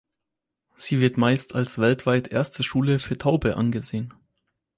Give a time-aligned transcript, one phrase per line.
[0.77, 4.11] Sie wird meist als weltweit erste Schule für Taube angesehen.